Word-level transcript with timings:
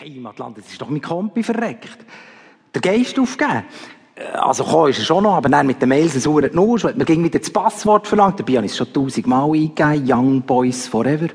Heimatland, 0.00 0.58
das 0.58 0.68
ist 0.68 0.80
doch 0.80 0.88
mein 0.88 1.00
Kompi 1.02 1.42
verreckt. 1.42 1.98
Der 2.74 2.80
Geist 2.80 3.18
aufgeben. 3.18 3.64
Äh, 4.14 4.36
also 4.36 4.64
kommen 4.64 4.90
ist 4.90 4.98
er 4.98 5.04
schon 5.04 5.24
noch, 5.24 5.34
aber 5.34 5.48
dann 5.48 5.66
mit 5.66 5.80
den 5.80 5.88
Mails 5.88 6.14
ein 6.14 6.20
sauren 6.20 6.50
weil 6.84 6.94
man 6.94 7.06
ging 7.06 7.24
wieder 7.24 7.38
das 7.38 7.50
Passwort 7.50 8.06
verlangt. 8.06 8.38
Dabei 8.38 8.56
habe 8.56 8.66
ich 8.66 8.72
es 8.72 8.78
schon 8.78 8.92
tausendmal 8.92 9.50
eingegeben. 9.50 10.04
Young 10.06 10.42
Boys 10.42 10.86
Forever. 10.86 11.28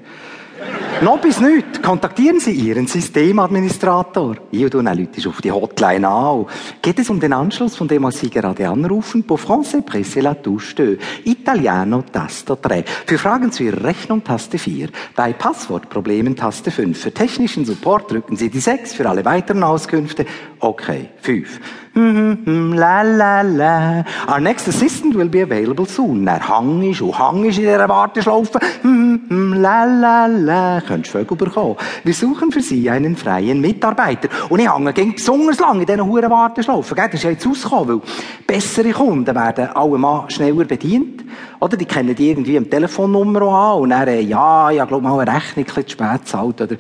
Noch 1.02 1.20
bis 1.20 1.40
nicht. 1.42 1.82
Kontaktieren 1.84 2.40
Sie 2.40 2.52
Ihren 2.52 2.88
Systemadministrator. 2.88 4.36
Und 4.52 4.74
dann 4.74 4.98
Leute 4.98 5.28
auf 5.28 5.42
die 5.42 5.52
Hotline 5.52 6.08
an. 6.08 6.46
Geht 6.82 7.00
es 7.00 7.10
um 7.10 7.20
den 7.20 7.34
Anschluss, 7.34 7.76
von 7.76 7.88
dem 7.88 8.10
Sie 8.12 8.30
gerade 8.30 8.70
anrufen? 8.70 9.24
Pour 9.24 9.40
français, 9.40 9.82
presse 9.82 10.22
la 10.22 10.34
touche 10.34 10.76
2. 10.76 10.98
Italiano, 11.26 12.04
Tasto 12.04 12.58
3. 12.62 12.86
Für 13.06 13.18
Fragen 13.18 13.52
zu 13.52 13.64
Ihrer 13.64 13.84
Rechnung, 13.84 14.24
Taste 14.24 14.58
4. 14.58 14.90
Bei 15.16 15.34
Passwortproblemen, 15.34 16.36
Taste 16.36 16.72
5. 16.72 16.98
Für 16.98 17.12
technischen 17.12 17.66
Support 17.66 18.12
drücken 18.12 18.38
Sie 18.38 18.50
die 18.50 18.60
6. 18.60 18.94
Für 18.94 19.10
alle 19.10 19.26
weiteren 19.26 19.64
Auskünfte, 19.64 20.26
okay, 20.60 21.10
5. 21.22 21.60
La 21.96 23.04
la 23.04 23.42
la. 23.42 24.04
Our 24.28 24.40
next 24.40 24.68
assistant 24.68 25.16
will 25.16 25.30
be 25.30 25.44
available 25.44 25.86
soon. 25.86 26.26
Er 26.26 26.48
hang 26.48 26.82
ist 26.82 27.02
und 27.02 27.20
hang 27.20 27.46
ist 27.46 27.58
in 27.58 27.66
dieser 27.66 27.88
Warteschlaufe. 27.88 28.60
La 28.84 29.86
la 29.86 30.26
la. 30.26 30.82
Könntest 30.86 31.12
Vögel 31.12 31.38
bekommen. 31.38 31.76
Wir 32.04 32.14
suchen 32.14 32.52
für 32.52 32.62
Sie 32.62 32.90
einen 32.90 33.16
freien 33.16 33.62
Mitarbeiter. 33.62 34.30
Und 34.50 34.60
ich 34.60 34.72
hänge 34.72 34.94
ging 34.94 35.14
besonders 35.14 35.60
lang 35.60 35.80
in 35.80 35.86
diesen 35.86 36.06
huren 36.06 36.30
Warteschlaufen. 36.30 36.96
Das 36.96 37.14
ist 37.14 37.24
ja 37.24 37.32
jetzt 37.32 37.46
rausgekommen, 37.46 38.02
weil 38.02 38.10
bessere 38.46 38.92
Kunden 38.92 39.36
werden 39.36 39.70
alle 39.74 39.98
mal 39.98 40.30
schneller 40.30 40.66
bedient. 40.66 41.24
Oder 41.60 41.78
die 41.78 41.86
kennen 41.86 42.14
die 42.14 42.30
irgendwie 42.30 42.58
am 42.58 42.70
Telefonnummer 42.70 43.42
an 43.42 43.82
und 43.82 43.90
dann, 43.92 44.28
ja, 44.28 44.70
ich 44.70 44.88
glaube 44.88 45.02
mal 45.02 45.20
eine 45.20 45.34
Rechnung 45.34 45.66
ein 45.66 45.66
bisschen 45.66 45.88
zu 45.88 45.94
spät 45.94 46.28
zahlt 46.28 46.62
oder 46.62 46.76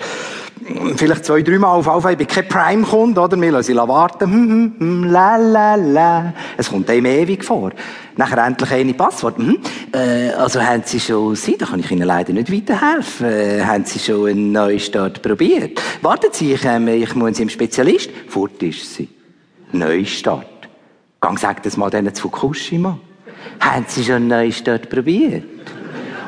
vielleicht 0.95 1.25
zwei, 1.25 1.41
drei 1.41 1.57
Mal 1.57 1.69
auf 1.71 1.85
Fall, 1.85 2.11
ich 2.13 2.17
bin 2.17 2.27
kein 2.27 2.47
Prime-Kunde, 2.47 3.19
oder? 3.19 3.39
Wir 3.39 3.51
lassen 3.51 3.73
sie 3.73 3.75
warten. 3.75 4.31
Hm, 4.31 4.49
hm, 4.49 4.73
hm, 4.79 5.03
la, 5.05 5.35
la, 5.37 5.75
la. 5.75 6.33
Es 6.57 6.69
kommt 6.69 6.89
einem 6.89 7.05
ewig 7.05 7.43
vor. 7.43 7.71
Nachher 8.15 8.45
endlich 8.45 8.71
eine 8.71 8.93
Passwort. 8.93 9.37
Hm, 9.37 9.57
äh, 9.93 10.29
also 10.31 10.61
haben 10.61 10.83
Sie 10.85 10.99
schon, 10.99 11.35
Sie, 11.35 11.57
da 11.57 11.65
kann 11.65 11.79
ich 11.79 11.91
Ihnen 11.91 12.07
leider 12.07 12.33
nicht 12.33 12.51
weiterhelfen. 12.51 13.27
Äh, 13.27 13.63
haben 13.63 13.85
Sie 13.85 13.99
schon 13.99 14.29
einen 14.29 14.51
Neustart 14.51 15.21
probiert? 15.21 15.81
Warten 16.01 16.29
Sie, 16.31 16.53
ich, 16.53 16.63
ähm, 16.65 16.87
ich 16.87 17.15
muss 17.15 17.39
im 17.39 17.49
Spezialist. 17.49 18.09
Fort 18.27 18.61
ist 18.63 18.95
sie. 18.95 19.09
Neustart. 19.71 20.45
Gang, 21.19 21.39
sag 21.39 21.63
das 21.63 21.77
mal 21.77 21.89
denen 21.89 22.13
zu 22.13 22.29
Fukushima. 22.29 22.99
Haben 23.59 23.85
Sie 23.87 24.03
schon 24.03 24.15
einen 24.15 24.27
Neustart 24.27 24.89
probiert? 24.89 25.43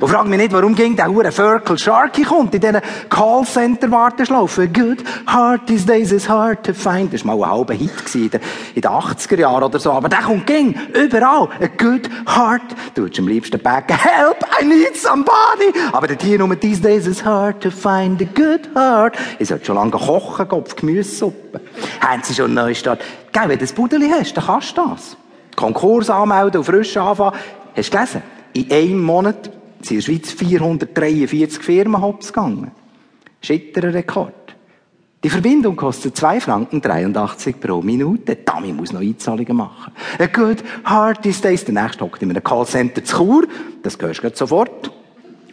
Und 0.06 0.12
frag 0.12 0.28
mich 0.28 0.38
nicht, 0.38 0.54
warum 0.54 0.76
ging 0.76 0.96
der 0.96 1.08
Hure 1.08 1.32
Ferkel 1.32 1.80
Sharky 1.80 2.22
kommt 2.22 2.54
in 2.54 2.62
diesen 2.62 2.80
Callcenter-Warteschlaufen. 3.10 4.72
Good 4.72 5.04
heart 5.26 5.66
these 5.66 5.84
days 5.84 6.12
is 6.12 6.30
hard 6.30 6.64
to 6.64 6.76
find. 6.76 7.12
Das 7.12 7.26
war 7.26 7.36
mal 7.36 7.44
ein 7.44 7.50
halber 7.50 7.74
Hit 7.74 8.14
in 8.14 8.30
den, 8.30 8.40
80er 8.84 9.40
Jahren 9.40 9.64
oder 9.64 9.80
so. 9.80 9.92
Aber 9.92 10.08
der 10.08 10.20
kommt 10.20 10.46
ging 10.46 10.76
überall. 10.94 11.50
A 11.60 11.66
good 11.76 12.08
heart. 12.28 12.62
Du 12.94 13.02
würdest 13.02 13.20
am 13.20 13.28
liebsten 13.28 13.60
backen. 13.60 13.98
Help, 13.98 14.46
I 14.62 14.64
need 14.64 14.96
somebody. 14.96 15.74
Aber 15.92 16.06
der 16.06 16.18
hier 16.22 16.38
nur 16.38 16.60
these 16.60 16.80
days 16.80 17.08
is 17.08 17.26
hard 17.26 17.64
to 17.64 17.72
find 17.72 18.22
a 18.22 18.26
good 18.26 18.70
heart. 18.76 19.18
Ich 19.40 19.48
sollte 19.48 19.66
schon 19.66 19.76
lange 19.76 19.90
kochen, 19.90 20.48
Kopf 20.48 20.76
Gemüsesuppe. 20.76 21.62
Haben 22.00 22.22
Sie 22.22 22.36
schon 22.36 22.46
einen 22.46 22.54
Neustart? 22.54 23.02
Gell, 23.32 23.50
wenn 23.50 23.58
du 23.58 23.66
ein 23.66 23.74
Budeli 23.74 24.12
hast, 24.12 24.38
dann 24.38 24.46
kannst 24.46 24.78
du 24.78 24.88
das. 24.88 25.18
Konkurs 25.56 26.12
anmelden 26.12 26.60
und 26.60 26.66
frisch 26.66 26.96
anfangen. 26.96 27.36
Hast 27.76 27.92
du 27.92 27.98
gelesen? 27.98 28.22
In 28.54 28.72
einem 28.72 29.02
Monat 29.02 29.50
sind 29.86 29.98
in 29.98 30.02
der 30.02 30.06
Schweiz 30.06 30.32
443 30.32 31.64
Firmen 31.64 32.02
hops 32.02 32.34
gegangen. 32.34 32.72
Schitterer 33.42 33.94
Rekord. 33.94 34.34
Die 35.24 35.30
Verbindung 35.30 35.76
kostet 35.76 36.16
2 36.16 36.40
Franken 36.40 36.82
83 36.82 37.60
pro 37.60 37.82
Minute. 37.82 38.38
Damit 38.46 38.76
muss 38.76 38.94
noch 38.94 39.02
Einzahlungen 39.02 39.58
machen. 39.58 39.92
A 40.20 40.28
good 40.28 40.64
heart 40.88 41.26
is 41.26 41.42
days. 41.42 41.66
Der 41.66 41.74
nächste 41.74 42.04
hockt 42.04 42.22
in 42.22 42.30
einem 42.30 42.44
Callcenter 42.44 43.04
zu 43.04 43.18
Chur. 43.18 43.48
Das 43.82 43.98
gehörst 43.98 44.24
du 44.24 44.30
sofort. 44.34 44.92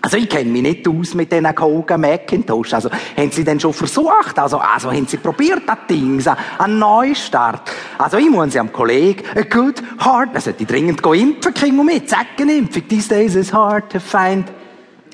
Also 0.05 0.17
ich 0.17 0.29
kenne 0.29 0.51
mich 0.51 0.63
nicht 0.63 0.89
aus 0.89 1.15
mit 1.15 1.31
diesen 1.31 1.55
Kogen 1.55 2.01
Macintosh. 2.01 2.75
Also 2.75 2.91
haben 2.91 3.31
Sie 3.31 3.45
denn 3.45 3.61
schon 3.61 3.73
versucht? 3.73 4.37
Also, 4.37 4.59
also 4.59 4.91
haben 4.91 5.07
Sie 5.07 5.17
probiert, 5.17 5.63
das 5.65 5.79
Ding, 5.89 6.21
so, 6.21 6.33
einen 6.59 6.81
Neustart? 6.81 7.71
Also 7.99 8.17
ich 8.19 8.29
muss 8.29 8.53
Sie 8.53 8.59
am 8.59 8.73
Kollegen, 8.73 9.23
a 9.37 9.43
good 9.43 9.81
heart, 10.05 10.31
er 10.35 10.41
sollte 10.41 10.65
dringend 10.65 11.07
impfen, 11.07 11.55
King 11.55 11.79
und 11.79 11.87
mit, 11.87 12.11
Zeckenimpfung, 12.11 12.89
these 12.89 13.09
days 13.09 13.37
is 13.37 13.53
hard 13.53 13.93
to 13.93 14.01
find. 14.01 14.51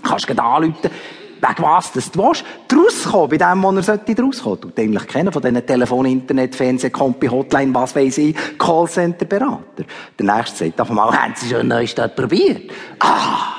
Kannst 0.03 0.27
du 0.27 0.43
anrufen, 0.43 0.75
wegen 0.83 1.63
was 1.63 1.93
das 1.93 2.11
du 2.11 2.21
willst, 2.21 2.45
rauskommen, 2.75 3.29
bei 3.29 3.37
dem, 3.37 3.63
wo 3.63 3.71
er 3.73 3.83
sollte 3.83 4.23
rauskommen. 4.23 4.61
Du 4.61 4.71
eigentlich 4.75 5.07
kennen 5.07 5.33
von 5.33 5.43
diesen 5.43 5.67
Telefon, 5.67 6.07
Internet, 6.07 6.55
Fernseh, 6.55 6.89
Kompi, 6.89 7.27
Hotline, 7.27 7.75
was 7.75 7.95
weiß 7.95 8.17
ich, 8.19 8.37
Callcenter-Berater. 8.59 9.85
Der 10.19 10.37
nächste 10.37 10.65
sagt 10.65 10.81
auf 10.81 10.89
einmal, 10.89 11.13
haben 11.23 11.35
Sie 11.37 11.51
schon 11.51 11.61
einen 11.61 11.69
Neustart 11.69 12.17
probiert? 12.17 12.71
Ah! 13.01 13.58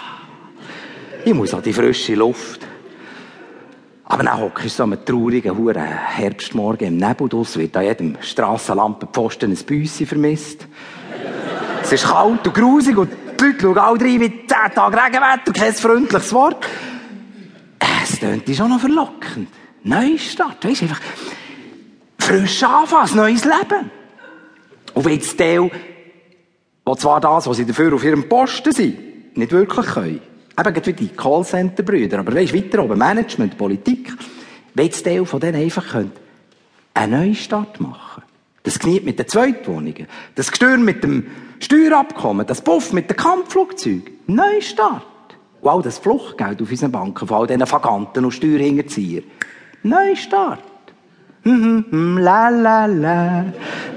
Ich 1.29 1.35
muss 1.35 1.53
an 1.53 1.61
die 1.61 1.73
frische 1.73 2.15
Luft. 2.15 2.65
Aber 4.05 4.23
dann 4.23 4.39
hocke 4.39 4.65
ich 4.65 4.73
so 4.73 4.81
einem 4.81 5.05
traurigen, 5.05 5.55
huren 5.55 5.83
Herbstmorgen 5.83 6.87
im 6.87 6.97
Nebel 6.97 7.29
draus, 7.29 7.55
wird 7.55 7.77
an 7.77 7.83
jedem 7.83 8.17
Strassenlampenpfosten 8.19 9.51
ein 9.51 9.63
Büssi 9.63 10.07
vermisst. 10.07 10.65
es 11.83 11.91
ist 11.91 12.05
kalt 12.05 12.47
und 12.47 12.53
grusig 12.55 12.97
und 12.97 13.11
die 13.39 13.45
Leute 13.45 13.61
schauen 13.61 13.77
alle 13.77 13.97
drei 13.99 14.19
wie 14.19 14.47
zehn 14.47 14.73
Tage 14.73 14.97
Regenwetter, 14.97 15.53
kein 15.53 15.71
freundliches 15.71 16.33
Wort. 16.33 16.65
Es 18.03 18.19
tönt 18.19 18.49
schon 18.55 18.69
noch 18.69 18.79
verlockend. 18.79 19.49
Neustart, 19.83 20.65
weisst 20.65 20.81
einfach, 20.81 21.01
frisch 22.17 22.63
anfangen, 22.63 23.07
ein 23.11 23.15
neues 23.15 23.45
Leben. 23.45 23.91
Und 24.95 25.05
wenn 25.05 25.13
jetzt 25.13 25.39
der, 25.39 25.69
wo 26.83 26.95
zwar 26.95 27.21
das, 27.21 27.45
was 27.45 27.57
sie 27.57 27.67
dafür 27.67 27.93
auf 27.93 28.03
ihrem 28.03 28.27
Posten 28.27 28.71
sind, 28.71 29.37
nicht 29.37 29.51
wirklich 29.51 29.85
können, 29.85 30.28
Eben 30.59 30.85
wie 30.85 30.93
die 30.93 31.07
Callcenter-Brüder. 31.09 32.19
Aber 32.19 32.35
weisst, 32.35 32.53
weiter 32.53 32.83
oben, 32.83 32.97
Management, 32.97 33.57
Politik. 33.57 34.11
Wenn 34.73 34.85
jetzt 34.85 35.03
Teil 35.03 35.25
von 35.25 35.39
denen 35.39 35.61
einfach 35.61 35.95
einen 36.93 37.11
Neustart 37.11 37.79
machen. 37.79 38.23
Das 38.63 38.77
Knie 38.77 38.99
mit 38.99 39.17
den 39.19 39.27
Zweitwohnungen. 39.27 40.07
Das 40.35 40.51
Gestürm 40.51 40.83
mit 40.83 41.03
dem 41.03 41.27
Steuerabkommen. 41.59 42.45
Das 42.45 42.61
Puff 42.61 42.91
mit 42.93 43.09
den 43.09 43.15
Kampfflugzeugen. 43.15 44.19
Neustart. 44.27 45.03
Wow, 45.61 45.81
das 45.81 45.97
Fluchtgeld 45.97 46.61
auf 46.61 46.69
unseren 46.69 46.91
Banken 46.91 47.27
von 47.27 47.37
all 47.37 47.47
diesen 47.47 47.69
Vaganten 47.69 48.25
und 48.25 48.31
Steuerhinterziehern. 48.31 49.23
Neustart. 49.83 50.63
Hm, 51.43 51.85
hm, 51.89 52.17
la, 52.17 52.49
la, 52.49 52.85
la. 52.85 53.45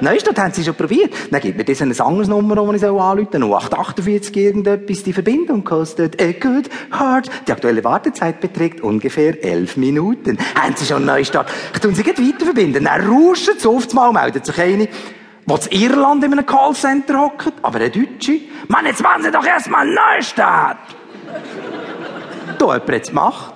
Neustadt 0.00 0.38
haben 0.38 0.53
sie 0.53 0.62
schon 0.62 0.76
probiert. 0.76 1.12
Dann 1.30 1.41
gibt 1.41 1.58
mir 1.58 1.64
das 1.64 1.82
ein 1.82 1.88
anderes 2.00 2.28
Nummer, 2.28 2.54
das 2.54 2.82
ich 2.82 2.88
anrufen 2.88 3.26
soll. 3.32 3.42
0848 3.42 4.36
irgendetwas. 4.36 5.03
Die 5.03 5.12
Verbindung 5.12 5.64
kostet 5.64 6.22
a 6.22 6.32
good 6.32 6.70
heart. 6.92 7.28
Die 7.47 7.52
aktuelle 7.52 7.82
Wartezeit 7.82 8.41
beträgt 8.41 8.81
ungefähr 8.81 9.42
elf 9.42 9.76
Minuten. 9.76 10.38
Haben 10.54 10.76
sie 10.76 10.86
schon 10.86 11.04
Neustadt? 11.04 11.50
Ich 11.75 11.81
tue 11.81 11.92
sie 11.94 12.04
gleich 12.04 12.19
weiter 12.19 12.44
verbinden. 12.44 12.84
Dann 12.84 13.08
rauschen 13.08 13.54
sie 13.58 13.69
oft 13.69 13.92
mal, 13.92 14.12
meldet 14.12 14.47
sich 14.47 14.58
eine, 14.60 14.86
die 14.86 15.76
in 15.76 15.82
Irland 15.82 16.22
in 16.22 16.32
einem 16.32 16.47
Callcenter 16.47 17.20
hockt, 17.20 17.52
aber 17.62 17.81
eine 17.81 17.91
Deutsche. 17.91 18.38
Mann, 18.69 18.86
jetzt 18.86 19.02
machen 19.02 19.25
sie 19.25 19.32
doch 19.32 19.44
erstmal 19.44 19.86
Neustadt! 19.86 20.78
da 22.58 22.66
jemand 22.66 22.88
jetzt 22.88 23.08
gemacht. 23.08 23.54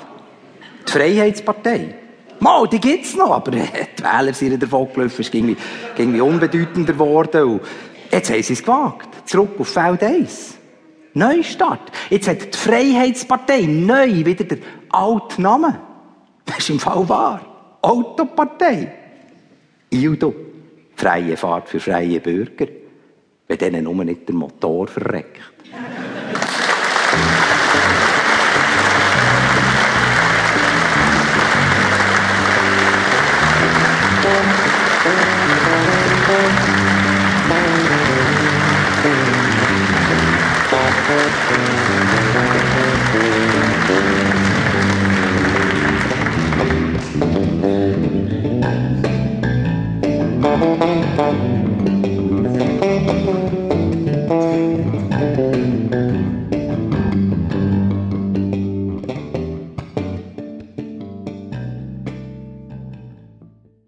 Die 0.89 0.93
Freiheitspartei. 0.93 2.06
Mal, 2.41 2.69
die 2.69 2.81
gibt's 2.81 3.17
noch, 3.17 3.31
aber 3.31 3.51
die 3.53 3.59
Wähler 3.59 4.33
sind 4.35 4.63
davon 4.63 4.89
gelaufen, 4.93 5.21
ist 5.21 5.35
irgendwie, 5.35 5.57
irgendwie 5.97 6.21
unbedeutender 6.21 6.93
geworden. 6.93 7.61
Jetzt 8.11 8.31
haben 8.31 8.43
sie 8.43 8.53
es 8.53 8.63
gewagt. 8.63 9.29
Zurück 9.29 9.51
auf 9.59 9.69
Feld 9.69 10.03
1. 10.03 10.57
Neustart. 11.15 11.93
Jetzt 12.11 12.29
hat 12.29 12.55
die 12.55 12.59
Freiheitspartei 12.59 13.63
neu 13.63 14.25
wieder 14.25 14.45
den 14.45 14.63
alten 14.91 15.43
Namen. 15.43 15.77
Das 16.45 16.59
ist 16.59 16.71
im 16.71 16.79
Fall 16.79 17.09
wahr. 17.09 17.79
Autopartei. 17.83 18.93
Ildo. 19.91 20.34
Freie 20.95 21.37
Fahrt 21.37 21.69
für 21.69 21.81
freie 21.81 22.21
Bürger. 22.21 22.66
Wenn 23.49 23.59
denen 23.59 23.84
nur 23.84 24.05
nicht 24.05 24.28
der 24.28 24.34
Motor 24.34 24.89
verreckt. 24.89 25.41
Música 55.18 55.76